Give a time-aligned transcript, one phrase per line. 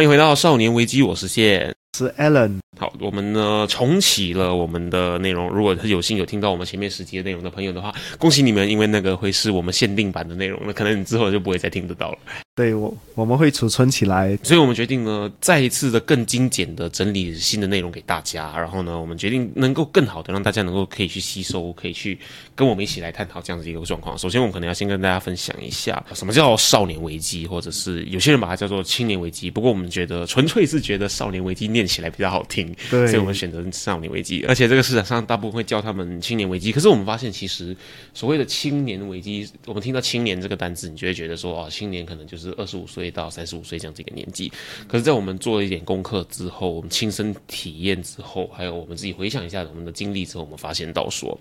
[0.00, 2.58] 欢迎回到少年危机，我是现，是 Allen。
[2.78, 5.50] 好，我们呢重启了我们的内容。
[5.50, 12.18] 如果是有幸有听到我们前面十集的内容的朋友的话，恭喜你们，因为那个会是我们限定版的内容，那可能你之后就不会再听得到了。
[12.56, 18.52] 对我，我们会储存起来，所以我们决定呢，再一次的更精简的整理新的内容给大家。
[18.58, 22.18] 然后呢，我们决定能够更好的让大家能够可以去吸收，可以去
[22.54, 24.18] 跟我们一起来探讨这样子一个状况。
[24.18, 29.50] 首先，我们可能要先跟大家分享一下什么叫少年危机，或者是有些人把它叫做青年危机。
[29.50, 34.44] 不过我们觉得纯粹是觉得少年危机念起来比较好听，对，所以我们选择少年危机。
[34.46, 36.72] 而且这个市场上大部分会叫他们青年危机。
[36.72, 37.74] 可是我们发现，其实
[38.12, 44.50] 所谓的青年危机，我们听到青年这个单字，你就会觉得说，哦，青年可能就是是二十五岁到三十五岁这样子一个年纪，
[44.88, 51.38] 可是，在我们做了一点功课之后，我们亲身体验之后，还有我们自己回想一下我们的经历之后，我们发现到说，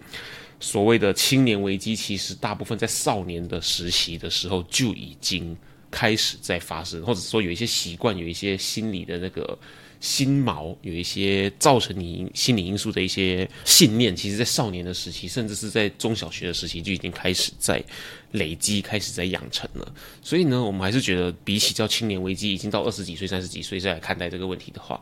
[0.59, 5.55] 所谓的青年危机，其实大部分在少年的实习的时候就已经
[5.89, 9.58] 开始在发生，或者说有一些习惯，有一些心理的那个。
[10.02, 17.83] 心锚有一些造成你心理因素的一些信念，其实，在少年的时期，甚至是在中小学的时期，就已经开始在
[18.31, 19.94] 累积，开始在养成了。
[20.22, 25.02] 所以呢，我们还是觉得，比起叫青年危机，已经到二十几岁、三十几岁再来看待这个问题的话，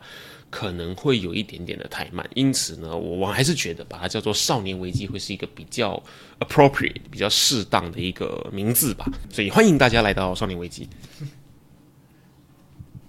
[0.50, 2.28] 可能会有一点点的太慢。
[2.34, 6.02] 因此呢，我我还是觉得把它叫做少年危机，会是一个比较
[6.40, 9.04] appropriate、比较适当的一个名字吧。
[9.30, 10.88] 所以，欢迎大家来到少年危机。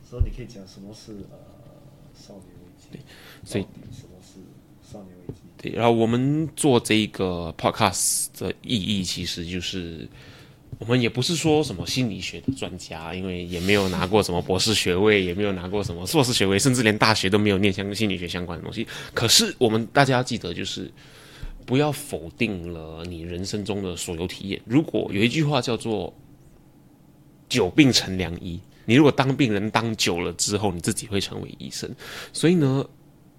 [0.09, 1.37] 所以你可以讲什么是呃？
[2.13, 2.99] 少年危机？
[5.61, 10.07] 对，然后我们做这个 podcast 的意义，其实就是
[10.77, 18.87] 我们也不是说什么心理学的专家，因为也没有拿过什么博士学位，也没有拿过什么硕士学位，甚至连大学都没有念相跟心理学相关的东西。
[19.13, 20.89] 可是我们大家要记得，就是
[21.65, 24.61] 不要否定了你人生中的所有体验。
[24.65, 26.13] 如果有一句话叫做
[27.49, 28.59] “久病成良医”。
[28.85, 31.87] 你如果当病人当久了之后，你自己会成为医生。
[32.33, 32.83] 所以呢，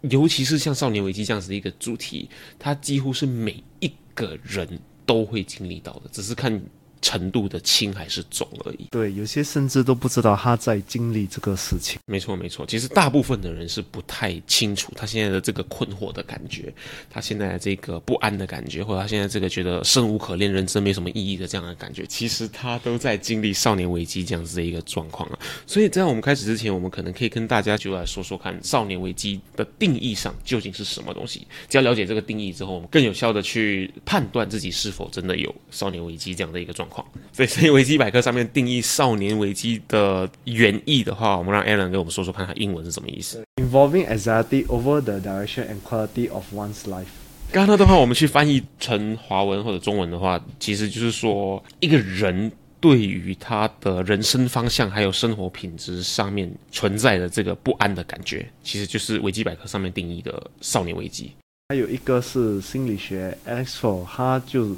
[0.03, 2.29] 尤其是像少年危机这样子的一个主题，
[2.59, 6.61] 它几乎是每一个人都会经历到的，只是看。
[7.11, 8.87] 程度的轻还是重而已。
[8.93, 11.99] 对，有些甚至都不知道他在经历这个事情。
[12.07, 12.65] 没错，没错。
[12.65, 16.73] 其实大部分的人是不太清楚他现在的这个困惑的感觉，
[17.11, 25.39] 他现在的这个不安的感觉，或者他现在这个觉得生无可恋、人生没什么意义的这样的感觉，其实他都在经历少年危机这样子的一个状况啊。
[25.67, 31.45] 所以在我们开始之前，我们可能可以跟大家就来说说看，少年危机的定义上究竟是什么东西。
[31.69, 37.00] 只要了解这个定义之后，我们更有效的去判断自己是否真的有少年危机这样的一个状况。
[37.33, 47.07] 所以，所以维基百科上面定义少年危机的原意的话，我们让 Alan 给我们说说看，它英文是什么意思？Involving anxiety over the direction and quality of one's life。
[47.53, 52.51] 刚刚的话，我们去翻译成华文或者中文的话，其实就是说，一个人
[52.81, 61.33] 对于他的人生方向还有生活品质上面存在的这个不安的感觉，其实就是维基百科上面定义的少年危机。
[61.71, 64.77] 还有一个是心理学 For，他就。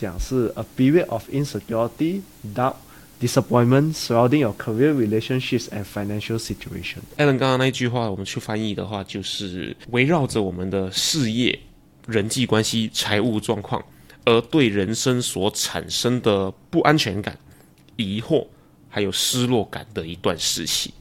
[0.00, 2.22] 讲是 a period of insecurity,
[2.54, 2.76] doubt,
[3.20, 7.00] disappointment surrounding your career, relationships and financial situation.
[7.18, 11.58] Alan 刚刚那一句话，我们去翻译的话，就是围绕着我们的事业、
[12.06, 13.84] 人际关系、财务状况，
[14.24, 17.38] 而对人生所产生的不安全感、
[17.96, 18.46] 疑惑
[18.88, 20.94] 还有失落感的一段时期。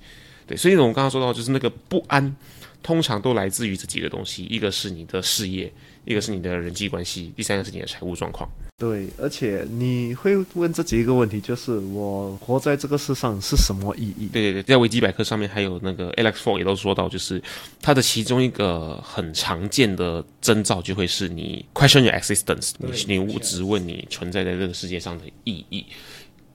[0.46, 2.36] 对，所以呢我们刚刚说到，就是那个不安，
[2.84, 5.72] 通常都来自于这几个东西：一个是你的事业，
[6.10, 8.50] 一个是你的人际关系，第三个是你的财务状况。
[8.80, 14.28] 对，而且你会问这几个问题，就是我活在这个世上是什么意义？
[14.34, 17.40] 对对对，在维基百科上面还有那个 Alex Four 也都说到，就是
[17.80, 25.86] 它的其中一个很常见的征兆，就会是你 question your existence，你你物质问你存在在这个世界上的意义。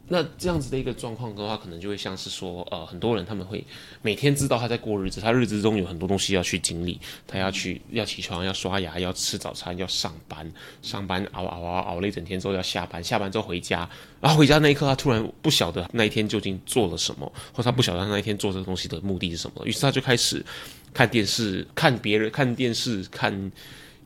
[0.08, 3.64] 那这样子的一个状况的话，可能就会像是说，呃，很多人他们会
[4.02, 10.50] 每天知道他在过日子，他日子中有很多东西要去经历，他要去要起床，要刷牙，要吃早餐，要上班，
[10.82, 13.88] 上班熬熬熬熬了一整天之后要下班，下班之后回家，
[14.20, 20.44] 然后回家那一刻他突然不晓得那一天究竟做了什么，或他不晓得他那一天做这个东西的目的是什么，于是他就开始
[20.92, 23.50] 看电视，看别人看电视，看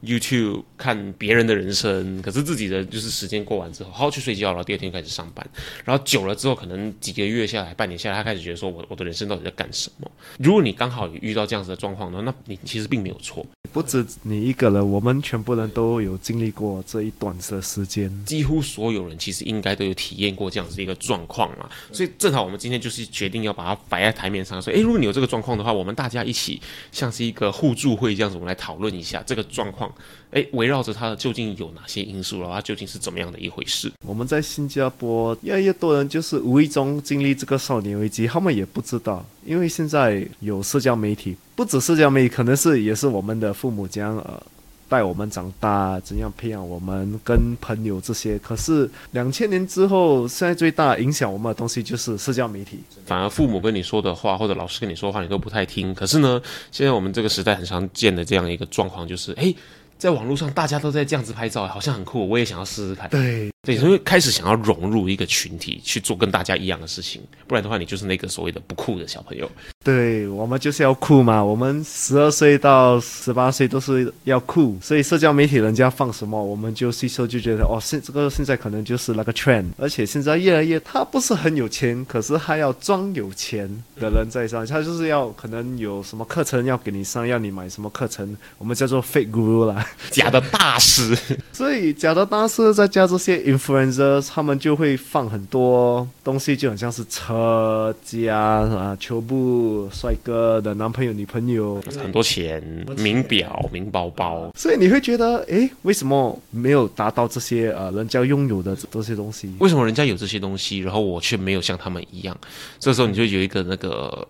[0.05, 5.47] YouTube 看别人的人生，可是自己的就是时间过完之后，好好去睡觉，然后第二天开始上班，
[5.85, 10.11] 然后久了之后，可能几个月下来，半年下来，他开始觉得说我我的人生到底在干什么？
[10.39, 13.45] 如果你刚好遇到这样子的状况呢，那你其实并没有错。
[13.73, 18.11] 不止你一个人，我们全部人都有经历过这一段的时间。
[18.25, 26.61] 几乎所有人其实应该都有体验过这样子一个状况嘛，所以正好我们今天就是决定要把它摆在台面上，说，诶，如果你有这个状况的话，我们大家一起
[26.93, 29.88] 像是一个互助会这样子，我们来讨论一下这个状况。
[30.31, 33.91] 诶，围绕着它究竟有哪些因素，然后它究竟是怎么样的一回事？
[34.07, 44.43] 我们在新加坡越来越多人就是无意中经历这个少年危机，他们也不知道，因为现在有社交媒体，不止社交媒体，可能是也是我们的父母将呃。
[44.91, 48.39] 带我们长大，怎样培养我们跟朋友这些？
[48.39, 52.79] 可是两千年之后，现在最大影响我们的东西就是社交媒体。
[53.05, 55.95] 反而父母跟你说的话，或者老师跟你说话，你都不太听。
[55.95, 56.41] 可是呢，
[56.73, 59.55] 现在我们这个时代很常见的这样一个状况就是，哎。
[59.99, 63.11] 在网络上，大家都在这样子拍照，好像很酷，我也想要试试看。
[63.11, 69.47] 对对，所以开始想要融入一个群体，去做跟大家一样的事情，不然的话，你就是那个所谓的不酷的小朋友。
[69.85, 83.69] 对我们就是要酷嘛，我们十二岁到十八岁都是要酷，所以社交媒体人家放什么，我们就吸收，就觉得哦，现这个现在可能就是那个 trend，而且现在越来越，他不是很有钱，可是他要装有钱
[84.01, 89.87] 的人在上，他就是要可能有什么课程要给你上，要你买什么课程，我们叫做 fake guru 啦。
[90.11, 91.17] 假的大师，
[91.53, 102.63] 所以假的大师再加这些 influencer，他们就会放很多东西，就很像是车家啊、球布、帅哥的男朋友、女朋友，很多钱、
[102.97, 104.51] 名表、名包包。
[104.57, 109.53] 所以你会觉得，哎，为什么没有达到这些呃人家拥有的这些东西？
[109.59, 112.37] 为什么人家有这些东西，然后我却没有像他们一样？
[112.79, 114.27] 这时候你就有一个那个。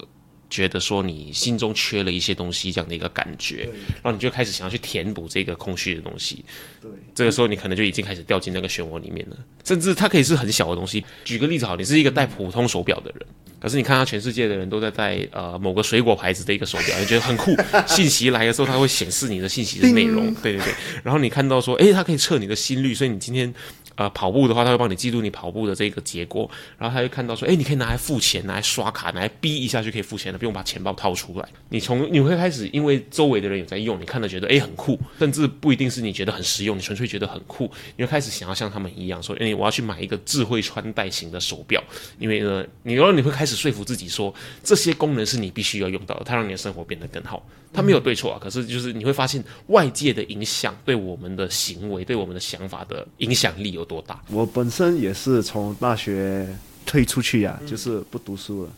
[0.50, 6.44] 觉得说你心中缺了一些东西，这样的一个感觉，然后你就开始想要去填补这个空虚的东西。
[6.80, 9.36] 对，这个时候你可能就已经开始掉进那个漩涡里面了。
[9.64, 11.04] 甚至它可以是很小的东西。
[11.24, 13.26] 举个例子好，你是一个戴普通手表的人，
[13.60, 17.54] 可是你看到全世界的人都在戴呃某个水果牌子的一个手表，你觉得很酷。
[17.86, 20.32] 信息来的时候，它会显示你的信息的内容。
[20.36, 20.72] 对对对。
[21.04, 23.52] 然后你看到说，诶，它可以测你的心率，所以你今天。
[23.98, 26.48] 呃，跑步的话，他会帮你记录你跑步的这个结果，
[26.78, 31.48] 然后他会看到说，哎，你可以拿来付钱，拿来刷卡，拿来逼一下就可以付钱了，不用把钱包掏出来。
[31.68, 41.82] 你从你会开始，因为周围的人有在用，你看了觉得哎很酷，甚至不一定是你觉得很实用，你纯粹觉得很酷，你就开始想要像他们一样，说，哎，我要去买一个智慧穿戴型的手表，
[42.20, 47.44] 因为呢，你然后你会开始说服自己说，这些功能是你必须要用到的，它让你的生活变得更好。
[47.70, 54.20] 它没有对错啊，可是就是你会发现外界的影响对我们的行为、对我们的想法的影响力有多大。
[54.30, 56.46] 我本身也是从大学
[56.86, 58.70] 退出去呀，就是不读书了。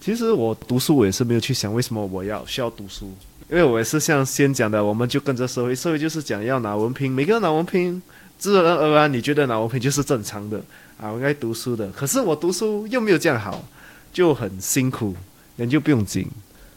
[0.00, 3.10] 其实我读书，我也是没有去想为什么我要需要读书，
[3.50, 8.00] 因为我也是像先讲的，我们就跟着社会，社会就是讲要拿文凭，每个人拿文凭，
[8.38, 10.58] 自然而然你觉得拿文凭就是正常的
[11.00, 11.90] 啊，我应该读书的。
[11.90, 13.64] 可是我读书又没有这样好，
[14.12, 15.14] 就很辛苦，
[15.56, 16.26] 人就不用紧。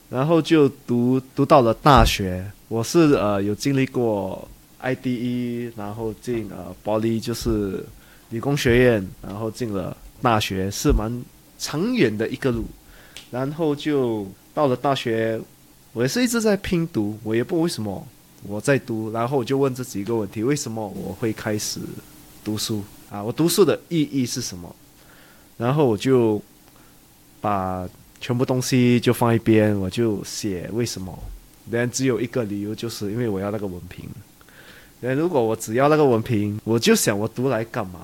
[0.09, 4.45] 然后就读读到了大学，我是呃有经历过
[4.81, 7.85] IDE，然后进呃保利就是
[8.29, 11.11] 理工学院，然后进了大学，是蛮
[11.57, 12.65] 长远的一个路。
[13.29, 15.39] 然后就到了大学，
[15.93, 18.07] 我也是一直在拼读，我也不为什么
[18.43, 21.79] 我在读，然后我就问自己一个问题：为什么我会开始
[22.43, 23.23] 读书啊？
[23.23, 24.75] 我读书的意义是什么？
[25.57, 26.41] 然后我就
[27.39, 27.87] 把。
[28.23, 31.17] 全部东西就放一边，我就写为什么。
[31.71, 34.07] 连只有一个理由，就是因为我要那个文凭。
[35.01, 38.01] 如果我只要那个文凭，我就想我读来干嘛？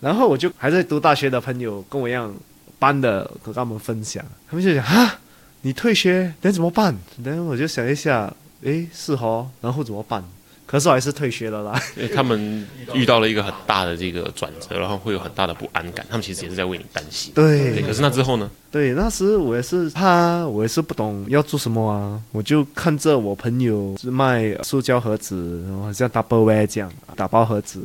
[0.00, 2.32] 然后我就还在读大学的朋友跟我一样
[2.78, 5.18] 班的，跟他们分享，他们就讲啊，
[5.62, 6.94] 你退学，那怎么办？
[7.24, 8.32] 然后我就想一下，
[8.64, 10.22] 哎，是哦，然后怎么办？
[10.66, 11.80] 可是我还是退学了啦。
[12.14, 16.04] 他们遇到了一个很大的这个转折，然后会有很大的不安感。
[16.08, 17.32] 他们其实也是在为你担心。
[17.34, 17.82] 对。
[17.82, 18.50] 可是那之后呢？
[18.72, 22.20] 对，那时我也是怕，我也是不懂要做什么啊。
[22.32, 27.82] 我就看着我朋友是卖塑胶盒子，然后像 Double W 这样打包盒子，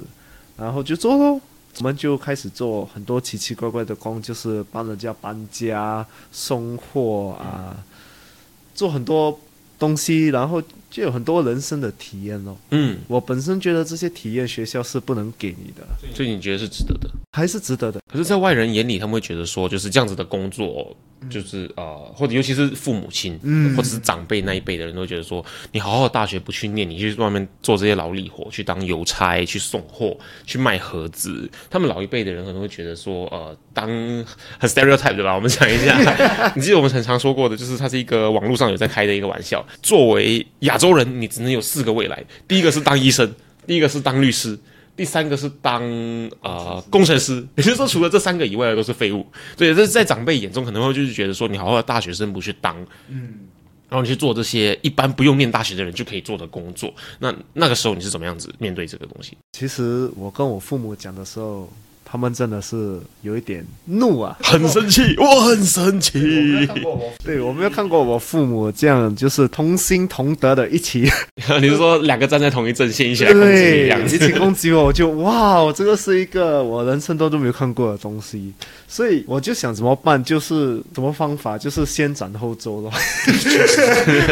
[0.57, 1.39] 然后就做咯。
[1.79, 7.75] 我们就开始做很多奇奇怪怪的工，就是帮人家搬家、送货啊，
[8.73, 9.37] 做很多
[9.77, 10.63] 东西，然后。
[10.89, 12.57] 就有很多人生的体验咯。
[12.71, 17.09] 嗯，我本身觉得这些体验学校是不能给你的，所以你觉得是值得的？
[17.39, 18.01] 还是值得的。
[18.11, 20.95] 可是，在外人眼里，他们会觉得说，就是这样子的工作，
[21.29, 31.49] 就是呃，或者尤其是父母亲，嗯，或者是长辈那一辈的人都会觉得说，你好好的大学不去念，你去外面做这些劳力活，去当邮差，去送货，去卖盒子。
[31.69, 33.87] 他们老一辈的人可能会觉得说，呃，当
[34.59, 35.33] 很 stereotype 对吧？
[35.33, 35.97] 我们讲一下，
[36.55, 39.65] 你记得我们很常说过的，就是它是一个网络上有在开的一个玩笑。
[39.81, 43.33] 作为亚洲人，你只能有四个未来，第一个是当医生，
[43.65, 44.59] 第一个是当律师。
[44.99, 45.81] 第三个是当
[46.41, 49.25] 呃工程师， 也就是说，除了这三个以外的都是废物。
[49.55, 52.75] 对，这在长辈眼中可能会就是觉得说，你好好的大学生不去当，
[53.07, 53.47] 嗯，
[53.87, 56.93] 然后你去做这些一般不用念大学的人就可以做的工作。
[57.19, 59.37] 那那个时候你是怎么样子面对这个东西？
[59.53, 61.71] 其实我跟我父母讲的时候。
[62.11, 66.19] 他们真的是有一点怒啊，很生气， 我很生气。
[67.23, 71.09] 对，我没有看过我父母这样，就是同心同德的一起。
[71.61, 78.53] 你是说两个站在同一阵线一起来攻击一样，一起攻击我，我就哇，这个是一个我人生都都没有看过的东西。
[78.87, 82.91] 所以我就想怎么办，就是什么方法，就是先斩后奏咯，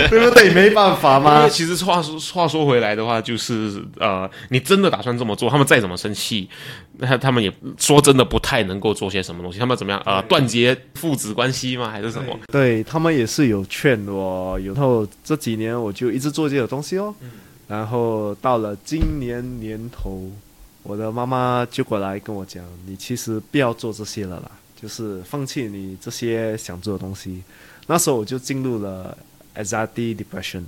[0.10, 0.50] 对不对？
[0.50, 1.48] 没办法嘛。
[1.48, 6.50] 其实话说话说回来的话，就是呃，你真的打算这么做，他们再怎么生气，
[6.98, 9.60] 那他们也说真的不太能够做些什么东西。
[9.60, 10.02] 他们怎么样？
[10.06, 11.90] 呃，断绝父子关系吗？
[11.90, 12.38] 还是什么？
[12.52, 17.14] 对他们也是有劝我，然后这几年我就一直做这个东西哦。
[17.68, 20.32] 然后到了今年年头。
[20.84, 27.44] 我的妈妈就过来跟我讲：“你其实不要做这些了啦，就是放弃你这些想做的东西。”
[27.88, 29.18] 那时候我就进入了
[29.58, 30.64] anxiety depression，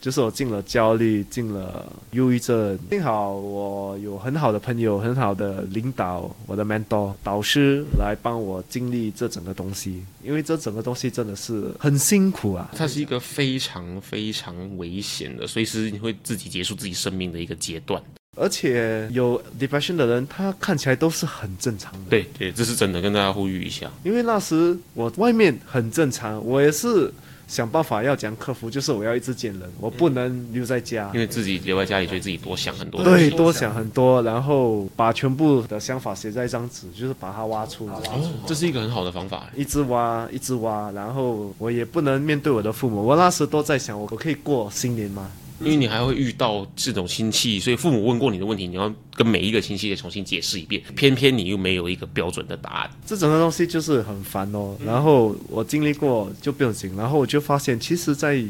[0.00, 2.78] 就是我进了焦虑，进了忧郁症。
[2.90, 12.70] 幸好我有很好的朋友、很好的领导，我的 mentor 导师来帮我经历这整个东西，因为这整个东西真的是很辛苦啊。
[12.76, 18.02] 它是一个非常非常危险的，随时你会自己结束自己生命的一个阶段。
[18.36, 22.10] 而且有 depression 的人，他看起来都是很正常的。
[22.10, 23.90] 对对，这是真的，跟大家呼吁一下。
[24.04, 27.12] 因为那时我外面很正常，我也是
[27.48, 31.10] 想办法要讲克服，就是我要一直见人，我不能留在家。
[31.14, 33.02] 因为自己留在家里，就自己多想很多。
[33.02, 37.94] 对，多想很多，然后把全部的想法写在一张纸，就是把它挖出来。
[37.94, 39.48] 哦，这是一个很好的方法。
[39.56, 43.02] 一直挖，一直挖，然后我也不能面对我的父母。
[43.02, 45.30] 我那时都在想，我我可以过新年吗？
[45.60, 50.80] 因为你还会遇到这种亲戚，所以父母问过你的问题，你要跟每一个亲戚也重新解释一遍。
[50.94, 54.76] 偏偏你又没有一个标准的答案，这整个东西就是很烦哦。
[54.84, 58.42] 然后我经历过就不用紧，然后我就发现，其实，在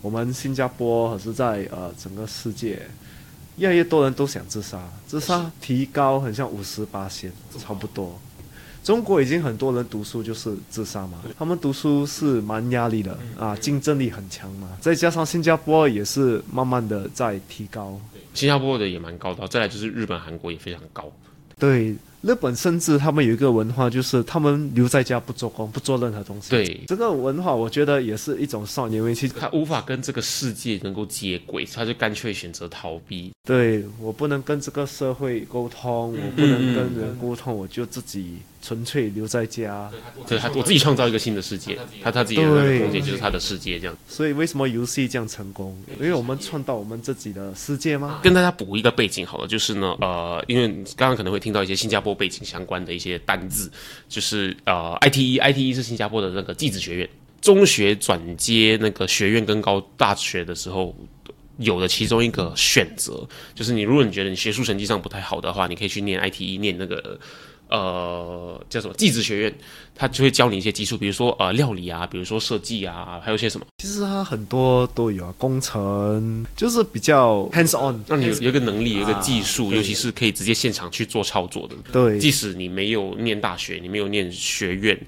[0.00, 2.80] 我们新加坡，还是在呃整个世界，
[3.56, 8.18] 越来越多人都想自杀，自杀提高很像五十八线，差不多。
[8.84, 14.68] 中国已经很多人读书就是自杀嘛，他们读书是蛮压力的啊，竞争力很强嘛。
[14.78, 17.98] 再加上新加坡也是慢慢的在提高，
[18.34, 21.10] 新加坡的也蛮高的，再来就是日本、韩国也非常高。
[21.58, 26.50] 对，日本甚至他们有一个文化，就是他们留在家不做工，不做任何东西。
[26.50, 33.32] 对，这个文化我觉得也是一种少年危机，他无法跟这个世界能够接轨，他就干脆选择逃避。
[33.44, 38.36] 对我不能跟这个社会沟通，我不能跟人沟通，我就自己。
[38.64, 39.90] 纯粹留在家，
[40.26, 43.94] 对他，我自己创造一个新的世界，他他自己的空间就是他的世界，这样。
[44.08, 45.76] 所以为什么游戏这样成功？
[46.00, 48.20] 因为我们创造我们自己的世界吗？
[48.22, 50.66] 跟大家补一个背景好了，就是呢，呃，因为
[50.96, 53.70] 刚刚可能会听到一些新加坡背景相关的一些单字，
[54.08, 57.08] 就是呃，ITE，ITE 是新加坡的那个技职学院，
[57.42, 60.96] 中学转接那个学院跟高大学的时候
[61.58, 67.20] 有的其中一个选择，就是你如果你觉得你学术成绩上不太好的话，你可以去念 ITE，念那个。
[67.68, 68.94] 呃，叫什么？
[68.94, 69.54] 技职学院，
[69.94, 73.66] 他就会教你一些技术，比如说呃料理啊，比如说设计啊，还有些什么？
[73.78, 81.74] 其实他很多都有啊，工程就是比较 hands on，让你有一个能力，有一个技术，尤其是可以直接现场去做操作的。
[81.92, 84.98] 对，即使你没有念大学，你没有念学院，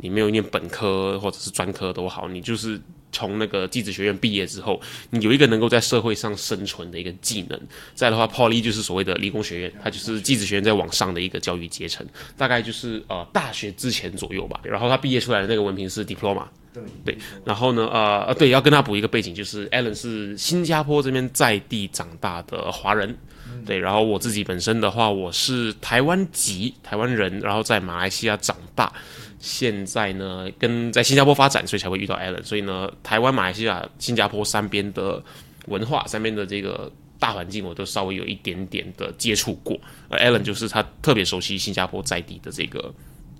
[0.00, 2.80] 你没有念本科或者是专科都好，你就是。
[3.12, 4.80] 从那个技职学院毕业之后，
[5.10, 7.60] 你有一个能够在社会上生存的一个技能。
[7.92, 14.60] 再的话，Poly 就是所谓的理工学院，它就是技职学院在往上的一个教育阶层，大概就是呃大学之前左右吧。
[14.62, 16.44] 然后他毕业出来的那个文凭是 Diploma。
[16.72, 17.18] 对对。
[17.44, 23.18] 然后呢，呃呃，对，要跟他补一个背景，就是 Allen 是新加坡这边在地长大的华人。
[23.66, 23.76] 对。
[23.76, 28.92] 然后我自己本身的话，我是台湾籍台湾人，然后在马来西亚长大。
[29.40, 32.44] 现在呢，跟在新加坡发展，所以才会遇到 Allen。
[32.44, 35.20] 所以呢，台湾、马来西亚、新加坡三边的
[35.66, 39.80] 文化、三边的这个大环境，我都稍微有一点点的接触过。
[40.08, 42.92] 而 Allen 就是他特别熟悉新加坡在地的这个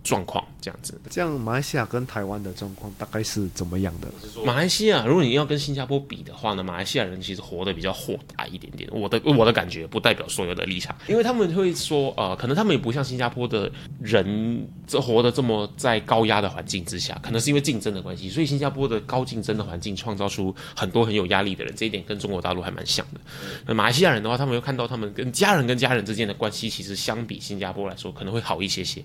[0.03, 1.01] 状况这样子。
[1.11, 4.09] 这样马来西亚跟台湾的状况大概是怎么样的？
[4.45, 8.89] 马来西亚，如果你要跟新加坡比的话呢，马来西亚人其实活得比较豁达一点点。
[8.93, 23.21] 我的我的感觉不代表所有的立场，因为他们会说，呃，可能他们也不像新加坡的人这活得这么在高压的环境之下，可能是因为竞争的关系，所以新加坡的高竞争的环境创造出很多很有压力的人，这一点跟中国大陆还蛮像的。
[23.67, 29.05] 那马来西亚人的话，他们又看到他们跟家人跟家人之间的关系，其实相比新加坡来说可能会好一些些。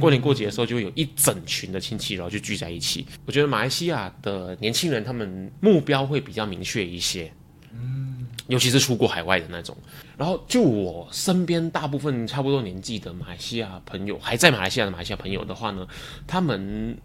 [0.00, 3.06] 过年过节的时候，就会有一整群的亲戚，然后就聚在一起。
[3.26, 7.32] 我觉得马来西亚的年轻人，他们目标会比较明确一些，
[7.72, 9.76] 嗯，尤其是出国海外的那种。
[10.16, 15.86] 然后就我身边大部分差不多年纪的马来西亚朋友，还在马来西亚的马来西亚朋友的话呢，
[16.26, 16.96] 他们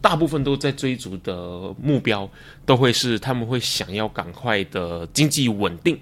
[0.00, 2.28] 大部分都在追逐的目标，
[2.64, 5.98] 都会是他们会想要赶快的经济稳定。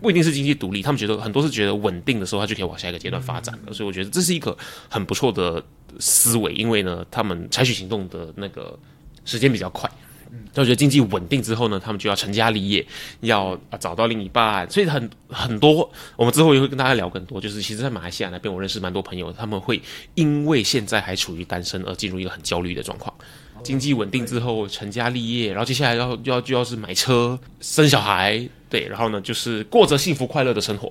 [0.00, 3.72] 不一定是经济独立，他们觉得很多是觉得稳定的时候，他就可以往下一个阶段发展了。
[3.72, 4.56] 所以我觉得这是一个
[4.88, 5.62] 很不错的
[5.98, 8.78] 思维，因为呢，他们采取行动的那个
[9.24, 9.90] 时间比较快。
[10.30, 12.84] 嗯我觉得经济稳定之后呢，他们就要成家立业，
[13.20, 14.68] 要啊找到另一半。
[14.68, 17.40] 所以很很多，我们之后也会跟大家聊更多。
[17.40, 19.80] 就是其实，在马来西亚那边，我认识蛮多朋友，他们会
[20.14, 23.14] 因为现在还处于单身而进入一个很焦虑的状况。
[23.62, 30.90] 经济稳定之后成家立业，然后接下来要要就要是买车、生小孩，对，然后呢就是过着幸福快乐的生活。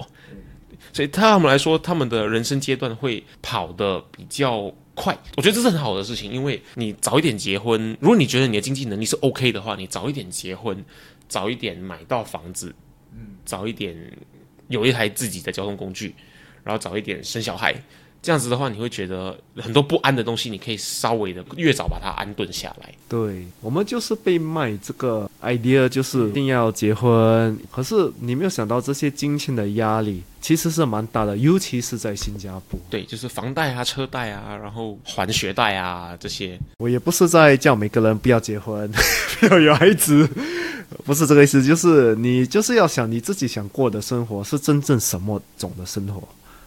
[0.94, 5.14] 所以他们来说，他们的人生阶段会跑得比较快。
[5.36, 10.82] 我觉得这是很好的事情，因为你早一点结婚，如果你觉得你的经济能力是 OK 的话，你早一点结婚，
[11.28, 12.74] 早一点买到房子，
[13.12, 13.94] 嗯，早一点
[14.70, 16.16] 有一台自己的交通工具，
[16.64, 17.76] 然后早一点生小孩。
[18.24, 22.90] 这样子的话，你会觉得很多不安的东西，你可以稍微的越早把它安顿下来。
[23.10, 27.60] 对我们就是被卖这个 idea，就是一定要结婚。
[27.70, 32.80] 可是你没有想到这些金钱的压力其实是蛮大的，尤其是在新加坡。
[32.90, 36.58] 对，就是房贷啊、车贷啊，然后还学贷啊这些。
[36.78, 38.90] 我也不是在叫每个人不要结婚，
[39.42, 40.26] 不要有孩子，
[41.04, 41.62] 不是这个意思。
[41.62, 46.24] 就是你就是要想你自己想过的生活是真正什么种的生活。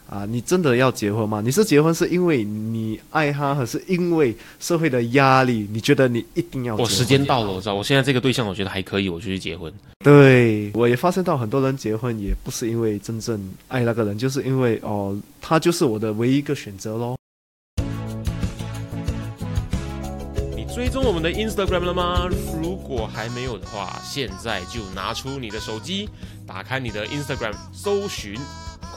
[0.09, 1.41] 啊，你真的要结婚吗？
[1.45, 5.69] 你是结婚是因为你爱他，还是因为社会的压力？
[5.73, 6.77] 你觉得你一定要？
[6.77, 9.73] 我时间到了，我知道，我现在这个对象我觉得还可以，我就去结婚。
[10.05, 17.17] 对，我也发现到很多人结婚也不是因为真正爱那个人，就是因为哦，他就是我的唯一一个选择喽。
[20.55, 22.29] 你追踪我们的 Instagram 了吗？
[22.63, 26.09] 如果还没有的话，现在就拿出你的手机，
[26.47, 28.39] 打开你的 Instagram，搜寻。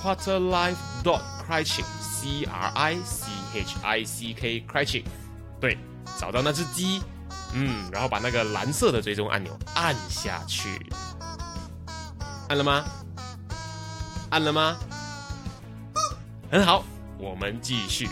[0.01, 5.03] Quarterlife dot Criching C R I C H I C K Criching，
[5.59, 5.77] 对，
[6.17, 7.01] 找到那只鸡，
[7.53, 10.89] 嗯，然后把那个蓝色的追踪按钮按下去，
[12.47, 12.85] 按了吗？
[14.29, 14.77] 按了吗？
[16.49, 16.85] 很好，
[17.17, 18.07] 我们继续。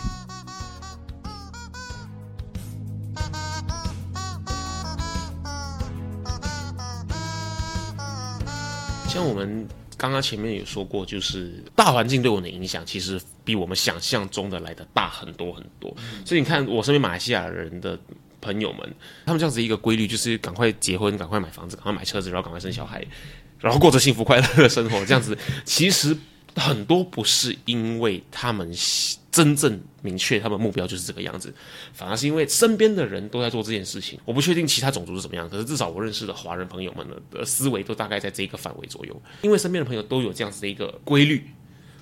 [9.08, 9.66] 像我们。
[9.98, 15.94] 刚刚前面有说过，就是大环境对我的影响，其实比我们想象中的来的大很多很多。
[16.24, 17.98] 所以你看，我身边马来西亚人的
[18.40, 18.94] 朋友们，
[19.26, 23.04] 他们这样子一个规律，就是赶快结婚，赶快买房子，赶快买车子，然后赶快生小孩，
[23.58, 25.04] 然后过着幸福快乐的生活。
[25.04, 26.16] 这样子，其实
[26.58, 28.72] 很多不是因为他们。
[29.30, 31.54] 真正明确他们目标就是这个样子，
[31.92, 34.18] 反而是因为身边的人都在做这件事情。
[34.24, 39.22] 我不确定其他种族是怎么样，可是至少我认识的华人朋友们的思维都大概在这个范围左右。
[39.42, 41.48] 因为身边的朋友都有这样子的一个规律，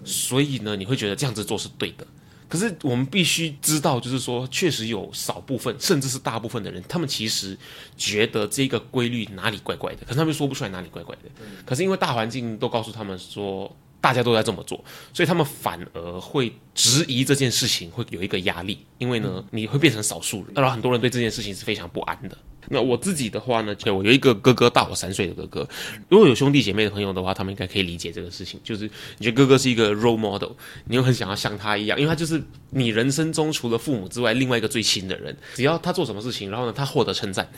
[0.03, 2.07] 所以呢，你会觉得这样子做是对的。
[2.49, 7.59] 可是我们必须知道，就是说，确实有少部分，甚至是大部分的人，他们其实
[7.99, 11.23] 觉得这个规律哪里怪怪的，可是他们说不出来哪里怪怪的。
[11.67, 13.77] 可是因为大环境都告诉他们说。
[14.07, 22.39] 大家都在这么做，所以他们反而会质疑这件事情，会有一个压力，因为呢，你会变成少数人，然后很多人对这件事情是非常不安的。
[22.69, 25.69] 那我自己的话呢，我有一个哥哥，大我三岁的哥哥。
[26.09, 28.85] 如果有兄弟姐妹的朋友的话，他们应该可以理解这个事情，就是
[29.19, 30.53] 你觉得哥哥是一个 role model，
[30.85, 32.41] 你又很想要像他一样，因为他就是
[32.71, 35.37] 你人生中除了父母之外另外一个最亲的人。
[35.55, 37.49] 只要他做什么事情，然后呢，他获得称赞。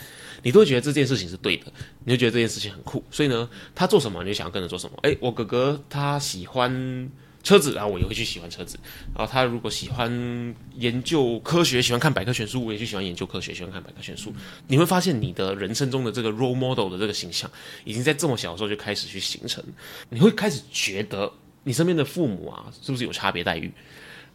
[0.42, 1.72] 你都会觉得这件事情是对的，
[2.04, 4.96] 你就觉得这件事情很酷，所以呢，他做什么你就想要跟着做什么。
[5.02, 7.10] 哎，我哥哥他喜欢
[7.42, 8.78] 车子，然后我也会去喜欢车子。
[9.14, 14.32] 然后他如果喜欢研究科学，喜欢看百科全书，我也去喜欢研究科学，喜欢看百科全书。
[14.66, 17.50] 你会发现你的人生中的这个 role model 的这个形象，
[17.84, 19.64] 已经在这么小的时候就开始去形成。
[20.10, 21.32] 你会开始觉得
[21.64, 23.72] 你身边的父母啊，是不是有差别待遇？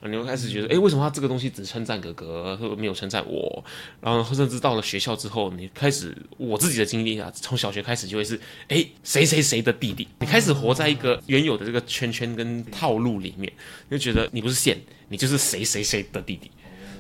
[0.10, 3.64] 你会开始觉得，哎，为什么他这个东西只称赞哥哥，没有称赞我？
[4.02, 13.52] 然后甚至到了学校之后，你开始我自己的经历啊，从小学开始就会是，哎，谁谁谁的弟弟，你开始活在一个原有的这个圈圈跟套路里面，
[13.90, 14.78] 就觉得你不是线，
[15.10, 16.50] 你就是谁谁谁的弟弟。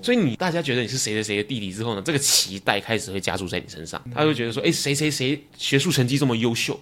[0.01, 6.77] 所以你大家觉得你是谁谁谁的弟弟之后呢，这个期待开始会加注在你身上，他会觉得说，哎，谁谁谁学术成绩这么优秀，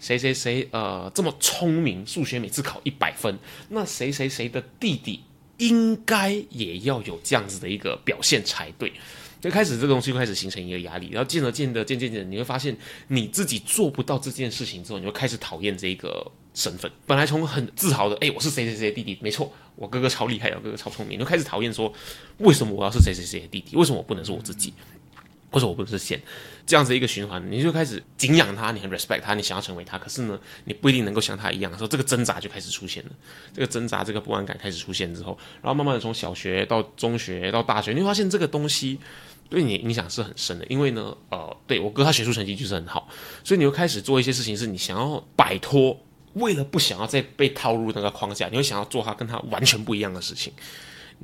[0.00, 5.22] 谁谁谁呃这么聪明，数学每次考一百分，那谁谁谁的弟弟
[5.58, 8.92] 应该也要有这样子的一个表现才对。
[9.40, 12.74] 就开始这个东西开始形成一个压力，然后渐而渐的渐渐渐，你会发现
[13.08, 16.90] 你自己做不到这件事情之后，你就开始讨厌这个身份。
[17.06, 21.92] 本来从很自豪的，哎，我是谁谁谁的弟弟，没错，我哥哥超厉害，我哥哥超聪明，你就开始讨厌说，
[22.38, 23.76] 为什么我要是谁谁谁的弟弟？
[23.76, 24.72] 为什么我不能是我自己？
[25.54, 26.20] 或者我不是线，
[26.66, 33.10] 这样子一个循环，你就开始敬仰他，你很 respect 他，你想要成为他，可是呢，你不一定能够像他一样说，这个挣扎就开始出现了。
[33.54, 38.98] 这个挣扎，这个不安感开始出现之后，然后慢慢的从小学到中学到大学，你会发现这个东西
[39.48, 40.66] 对你影响是很深的。
[40.68, 43.08] 因为呢，呃，对我哥他学术成绩就是很好，
[43.44, 45.96] 所以你会开始做一些事情，是你想要摆脱，
[46.32, 50.52] 为了不想要再被套入那个框架，你会想要做他跟他完全不一样的事情。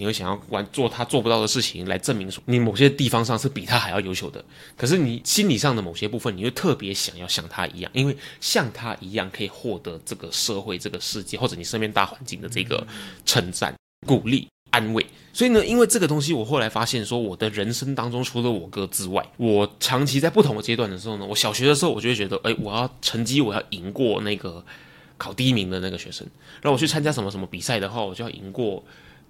[0.00, 4.42] 你会想要玩做他做不到的事情，来证明说你某些地方上是比他还要优秀的。
[4.76, 12.84] 可是你心理上的某些部分，你会特别想要像他一样，因为像他一样可以获得这个社会、这个世界或者你身边大环境的这个
[13.26, 13.74] 称赞、
[14.06, 15.06] 鼓励、安慰。
[15.32, 24.64] 所以呢，因为这个东西，我后来发现说，我的人生当中除了我哥之外，我长期在不同的阶段的时候呢，我小学的时候，我就会觉得，哎，我要成绩，我要赢过那个
[25.18, 26.26] 考第一名的那个学生。
[26.62, 28.82] 然后我去参加什么什么比赛的话，我就要赢过。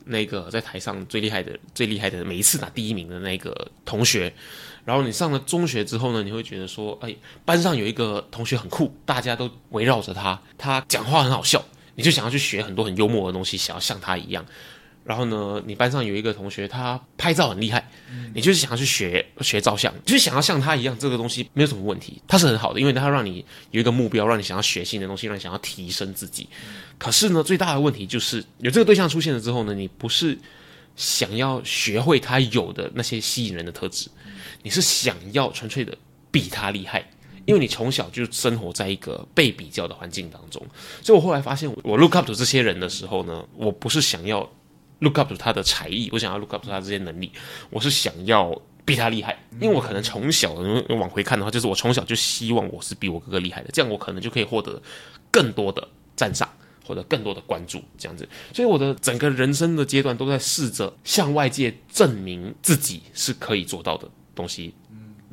[0.04, 4.32] 那个在台上最厉害的、最厉害的，每一次拿第一名的那个同学，
[4.84, 14.44] 然后你上了中学之后呢，你会觉得说，哎，班上有一个同学很酷，大家都围绕着他，他讲话很好笑，你就想要去学很多很幽默的东西，想要像他一样。
[15.02, 17.90] 然后呢，你班上有一个同学，他拍照很厉害，
[18.34, 26.46] 你就是想要去学学照相，就是想要像他一样，这个东西没有什么问题，他是很好的，因为他让你有一个目标，让你想要学新的东西，让你想要提升自己。
[26.98, 30.38] 可是呢，最大的问题就是有这个对象出现了之后呢，你不是
[30.96, 34.08] 想要学会他有的那些吸引人的特质，
[34.62, 35.96] 你是想要纯粹的
[36.30, 37.02] 比他厉害，
[37.46, 40.64] 因为你从小就生活在一个被比较的环境当中。
[41.02, 44.48] 所以我后来发现，我 look up to 这些人的时候呢，我不是想要。
[45.00, 47.30] Look up 他的才艺，我想要 look up 他这些能力，
[47.68, 50.52] 我是想要比他厉害，因为我可能从小
[50.88, 54.80] 往回看的话，就是我从小就希望我是比我哥哥厉害的，这样我可能就可以获得
[55.30, 55.86] 更多的
[56.16, 56.48] 赞赏
[56.86, 58.28] 或者更多的关注，这样子。
[58.52, 64.74] 所以我的整个人生的阶段都在试着向外界证明自己是可以做到的东西。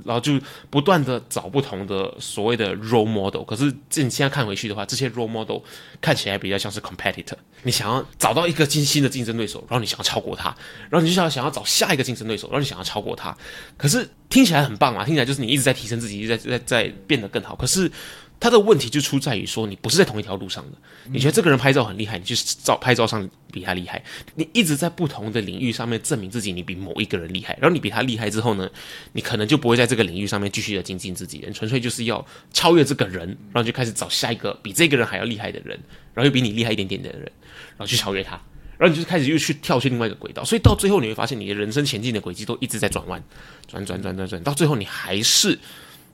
[0.05, 5.59] 然后就不断的找不同的所谓的 role model，可是你现在看回去的话，这些 role model
[5.99, 7.35] 看起来比较像是 competitor。
[7.63, 10.55] 你想要找到一个新新的竞争对手，然后你想要超过他，
[10.89, 13.35] 然后你就想想要找下一个竞争对手，然后你想要超过他。
[13.77, 17.55] 可是听起来很棒啊，听起来就是你一直在提升自己，一直在在在变得更好。
[17.55, 17.91] 可是。
[18.39, 20.77] 他的问题就出在于说，你不是在同一条路上的。
[21.11, 24.03] 你觉得这个人拍照很厉害，你去照拍照上比他厉害。
[24.35, 27.57] 你一直在不同的领域上面证明自己，你比某一个人厉害。
[27.59, 28.69] 然后你比他厉害之后呢，
[29.13, 32.23] 你可能就不会在这个领域上面继续的精进自己，你纯粹就是要
[32.53, 35.79] 超越这个人，然后就开始找下一个比这个人还要厉害的人，
[36.13, 38.39] 然后又比你厉害一点点的人，然后去超越他。
[38.77, 40.45] 然后你就开始又去跳去另外一个轨道。
[40.45, 43.23] 所以到最后你会发现，你的人生前进的轨迹都一直在转弯，
[43.67, 45.57] 转转转转转，到最后你还是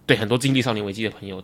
[0.05, 1.43] 对很多经历少年危机的朋友。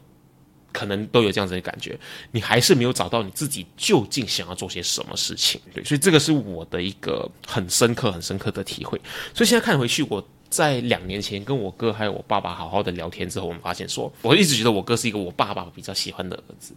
[0.79, 1.99] 可能都有这样子的感觉，
[2.31, 8.97] 你还是没有找到你自己究竟想要做些什么事情，对，所以这个是我的一个很深刻、很深刻的体会。
[9.33, 16.73] 所以现在看回去，我在两年前跟我哥还有我爸爸好好的聊天之后，我们发现说，我一直觉得我哥是一个我爸爸比较喜欢的儿子。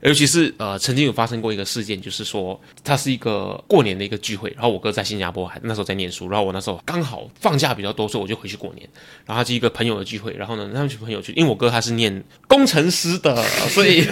[0.00, 8.86] 尤其是呃，曾经有发生过一个事件，就是说他是一个过年的一个聚会，然后我哥在新加坡，还那时候在念书，然后我那时候刚好放假比较多，所以我就回去过年。
[9.24, 14.06] 然后他是一个朋友的聚会，然后呢，他们群朋友去，因为我哥他是念工程师的， 所以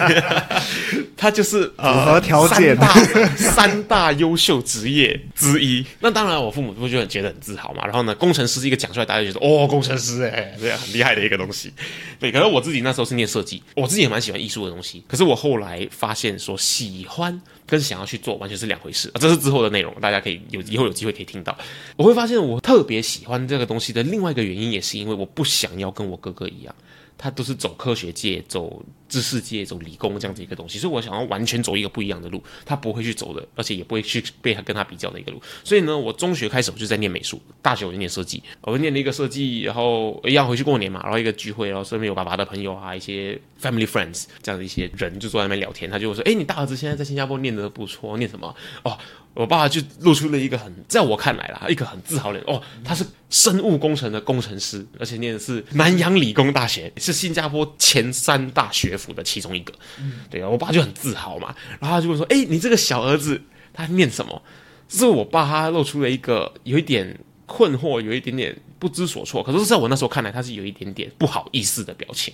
[1.15, 5.85] 他就是符合条件，三大三大优秀职业之一。
[5.99, 7.85] 那当然，我父母不就很觉得很自豪嘛。
[7.85, 11.71] 然后呢，工程师是一个讲出来，大家就觉得哦，工程师哎，这样很厉害的一个东西。
[12.19, 15.03] 对，可是我自己那时候是念设计，我自己也蛮喜欢艺术的东西。
[15.07, 15.87] 可是我后来。
[15.89, 19.17] 发现说喜欢跟想要去做完全是两回事啊！
[19.19, 21.57] 这是之后的内容，大家可以有以后有机会可以听到。
[21.95, 26.75] 我会发现我特别喜欢这个东西的另外一个原因，也是因为我不想要跟我哥哥一样。
[27.17, 35.39] 他都是走科学界、走知识界、走理工这样子一个东西，所以我想要完全走一个不一样的路，他不会去走的，而且也不会去被他跟他比较的一个路。
[35.63, 48.55] 所以呢，我中学开始我就在念美术，大学我就念设计，我念了一个设计，然后一样回去过年嘛，然后一个聚会，然后身边有爸爸的朋友啊，一些 family friends 这样的一些人就坐在那边聊天，他就说：“哎，你大儿子现在在新加坡念的不错，念什么？
[48.81, 48.97] 哦。”
[49.33, 59.73] 我爸爸就露出了一个很，在我看来啦，一个很自豪的哦，他是生物工程的工程师，而且念的是南洋理工大学，是新加坡前三大学府的其中一个。
[60.29, 63.41] 对啊，我爸就很自豪嘛，然后他就会说：“哎，你这个小儿子
[63.73, 64.41] 他念什么？”
[64.87, 69.41] 这是我爸他露出了一个有一点困惑，有一点点不知所措。
[69.41, 72.31] 可是在我那时候看来，他是有一点点不好意思的表情。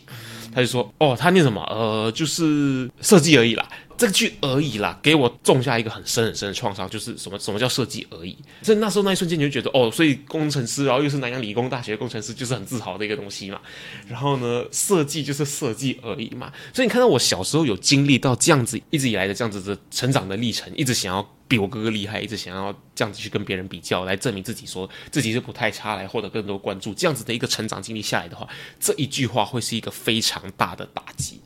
[0.53, 1.61] 他就说：“哦，他念什么？
[1.69, 3.67] 呃，就是设计而已啦。
[3.97, 6.89] 这个句而已啦，给我种下一个很深很深的创伤。
[6.89, 8.37] 就是什么什么叫设计而已？
[8.61, 13.59] 所以那时候那一瞬间，你就觉得哦，所以工程师，然后又是南洋理工大学的工程师，就是很自豪的一个东西嘛。
[14.07, 16.51] 然后呢，设计就是设计而已嘛。
[16.73, 26.93] 所以你看到我小时候有经历到这样子一直以来的这样子的成长的历程，一直想要。”比我哥哥厉害，一直想要这样子去跟别人比较，来证明自己，说自己是不太差，来获得更多关注。
[26.93, 28.47] 这样子的一个成长经历下来的话，
[28.79, 31.41] 这一句话会是一个非常大的打击，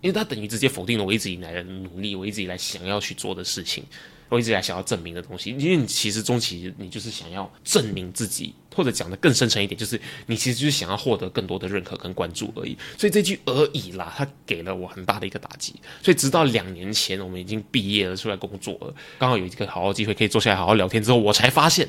[0.00, 3.84] 因为他等于直接否定了我一直以来的努力，我一直以来想要去做的事情。
[4.30, 12.76] 我一直以来想要证明的东西，因为你其实终其你就是想要证明自己，或者讲的更深层一点，就是你其实就是想要获得更多的认可跟关注而已。
[12.98, 15.74] 所以这句而已啦，他给了我很大的一个打击。
[16.02, 21.88] 所以直到两年前，我们已经毕业了，出来工作了，刚好有一个好好机会可以坐下来好好聊天之后，我才发现，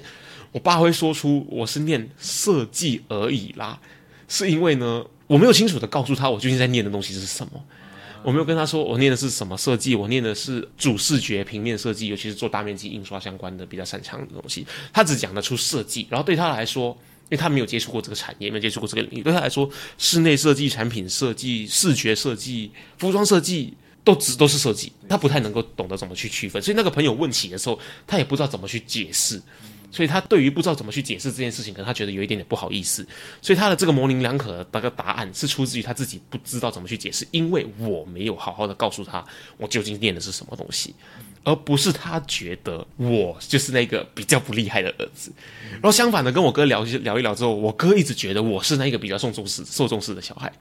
[0.52, 3.80] 我爸会说出我是念设计而已啦，
[4.28, 7.64] 是因为呢，我没有清楚的告诉他我究竟在念的东西是什么。
[8.24, 14.66] 我没有跟他说我念的是什么设计，我念的是主视觉平面设计，尤其是做大面积印刷相关的比较擅长的东西。
[14.92, 16.88] 他只讲得出设计，然后对他来说，
[17.26, 23.72] 因为他没有接触过这个产业，没有接触过这个领域，对他来说，室内设计、产品设计、视觉设计、服装设计
[24.04, 26.60] 都只都是设计，他不太能够懂得怎么去区分。
[26.60, 29.40] 所以那个朋友问起的时候，他也不知道怎么去解释。
[29.92, 33.08] 所以他对于不知道怎么去解释这件事情，可能他觉得有一点点不好意思。
[33.42, 39.24] 所以他的这个模棱两可的那个答案是出自于他自己不知道怎么去解释，因为我没有好好的告诉他
[39.58, 40.94] 我究竟念的是什么东西，
[41.44, 45.32] 而不是他觉得我就是那个比较不厉害的儿子。
[45.72, 50.52] 然后相反的，跟我哥聊聊一聊之后，我哥一直觉得我是那个比较受重视、受重视的小孩，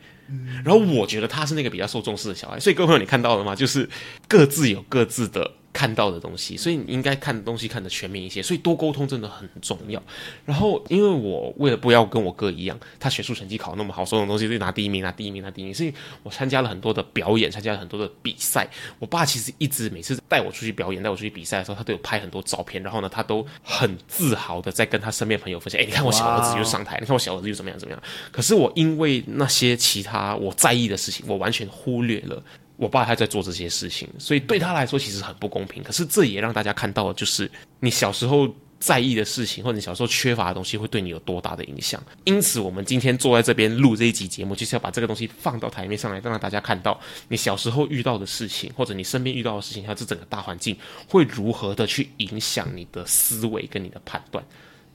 [0.65, 2.61] 然后我觉得他是那个比较受重视的小孩。
[2.61, 3.55] 所以各位朋友，你看到了吗？
[3.55, 3.89] 就是
[4.29, 5.51] 各自有各自的。
[5.75, 10.01] 看到的东西，所以你应该看的东西看得全面一些，所以多沟通真的很重要。
[10.47, 18.67] 然后，因为我为了不要跟我哥一样，他学术成绩考那么好，所有东西都拿第一名，拿第一名，拿第一名，所以我参加了很多的表演，参加了很多的比赛。
[19.01, 22.81] 我爸其实一直每次带我出去表演，带我出去比赛的时候，他都有拍很多照片。
[22.81, 32.43] 然后呢，他都很自豪的在跟他身边朋友分享：“哎，你看我小儿子又上台，你看我小儿子又怎么样怎么样。”可是我因为那些其他我在意的事情，我完全忽略了。
[32.77, 35.83] 我爸还在做这些事情，所以对他来说其实很不公平。
[35.83, 42.03] 可是这也让大家看到了，就是你小时候在意的事情，或者你小时候缺乏的东西，会对你有多大的影响。
[42.25, 50.77] 因此，我们今天坐在这边录这一集节目，就是要把这个东西放到台面上来，让大家看到你小时候遇到的事情，或者你身边遇到的事情，还有这整个大环境
[51.09, 54.45] 会如何的去影响你的思维跟你的判断。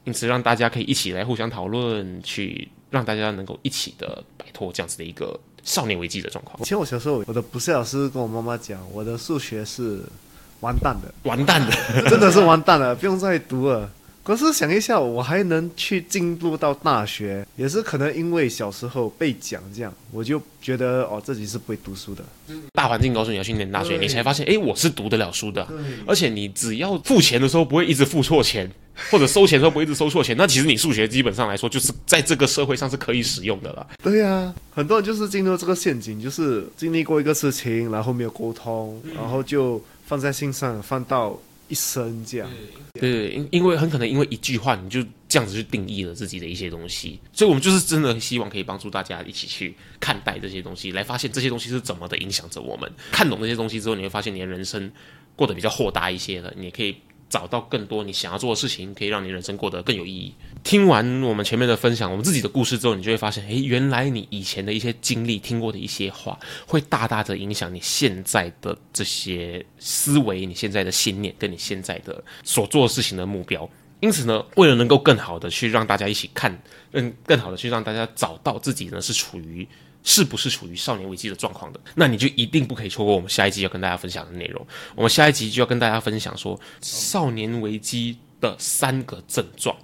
[0.03, 5.39] 因此，让大家可以一起来互相讨论，去让大家能够一起的摆脱这样子的一个。
[5.69, 6.59] 少年危机的状况。
[6.59, 10.01] 以前我小时候，我的补习老师跟我妈妈讲，我的数学是
[10.61, 11.71] 完蛋的，完蛋的，
[12.09, 13.87] 真的是完蛋了，不用再读了。
[14.29, 22.23] 可是想一下，我还能去进入到大学，也是可能因为小时候被讲这样，我就觉得哦自己是不会读书的。
[22.73, 25.67] 大环境告诉你要去念大学，你才发现，哎，我是读得了书的。
[26.05, 28.71] 而且你只要付钱的时候不会一直付错钱，
[29.09, 33.87] 或者收钱的时候不会一直收错钱，那其实你数学基本上来说就是在这个社会上是可以使用的了。
[34.03, 41.35] 对呀，很多人就是进入这个陷阱，就是经历过一个事情，然后没有沟通，然后就放在心上，放到。
[41.69, 42.49] 一生这样，
[42.99, 52.91] 对，因因为很可能因为一句话，你就这样子去定义了自己的一些东西，所以我们就是真的希望可以帮助大家一起去看待这些东西，来发现这些东西是怎么的影响着我们。
[53.11, 54.91] 看懂这些东西之后，你会发现你的人生
[55.35, 56.97] 过得比较豁达一些了，你也可以。
[57.29, 60.33] 找到更多你想要做的事情，可以让你人生过得更有意义。
[60.63, 73.69] 听完我们前面的分享，我们自己的故事之后，你就会发现，诶，原来你以前的一些经历、听过的一些话，会大大的影响你现在的这些思维、你现在的信念，跟你现在的所做事情的目标。
[73.99, 76.57] 因此呢，为了能够更好的去让大家一起看，
[76.93, 79.67] 嗯，更好的去让大家找到自己呢是处于。
[80.03, 81.79] 是不是处于少年危机的状况的？
[81.95, 84.65] 那你就一定不可以错过我们下一集要跟大家分享的内容。
[84.95, 89.75] 我们下一集就要跟大家分享说少年危机的三个症状。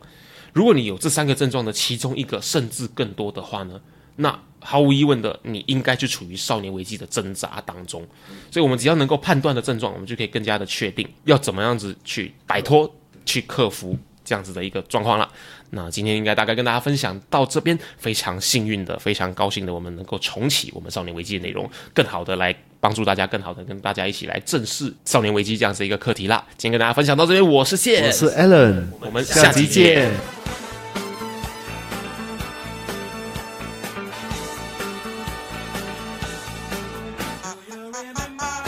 [0.54, 3.80] 如果你有这三个症状的其中一个，甚至更多的话呢，
[4.16, 8.02] 那毫无疑问的，你应该就处于少年危机的挣扎当中。
[8.50, 12.90] 所以，我们只要能够判断的症状，我们就可以更加的确定要怎么样子去摆脱、
[13.26, 15.30] 去克服这样子的一个状况了。
[15.70, 26.44] 那今天应该大概跟大家分享到这边，非常幸运的，非常高兴的，我们能够重启我们少年危机的内容，更好的来帮助大家，更好的跟大家一起来正视少年危机这样子一个课题啦。
[26.58, 30.12] 今天跟大家分享到这边，我是谢，我是 Allen，我们下期见。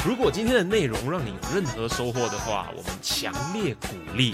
[0.06, 4.34] 如果今天的内容让你有任何收获的话，我们强烈鼓励。